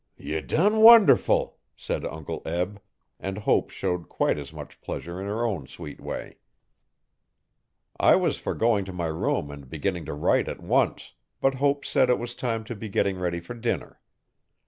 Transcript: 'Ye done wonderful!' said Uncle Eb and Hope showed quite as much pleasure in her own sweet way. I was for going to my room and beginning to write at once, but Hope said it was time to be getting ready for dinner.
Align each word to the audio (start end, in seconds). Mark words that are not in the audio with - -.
'Ye 0.17 0.41
done 0.41 0.77
wonderful!' 0.79 1.59
said 1.75 2.03
Uncle 2.05 2.41
Eb 2.43 2.81
and 3.19 3.37
Hope 3.37 3.69
showed 3.69 4.09
quite 4.09 4.39
as 4.39 4.51
much 4.51 4.81
pleasure 4.81 5.21
in 5.21 5.27
her 5.27 5.45
own 5.45 5.67
sweet 5.67 6.01
way. 6.01 6.37
I 7.99 8.15
was 8.15 8.39
for 8.39 8.55
going 8.55 8.83
to 8.85 8.93
my 8.93 9.05
room 9.05 9.51
and 9.51 9.69
beginning 9.69 10.05
to 10.05 10.13
write 10.15 10.47
at 10.47 10.59
once, 10.63 11.13
but 11.39 11.53
Hope 11.53 11.85
said 11.85 12.09
it 12.09 12.17
was 12.17 12.33
time 12.33 12.63
to 12.63 12.75
be 12.75 12.89
getting 12.89 13.19
ready 13.19 13.39
for 13.39 13.53
dinner. 13.53 14.01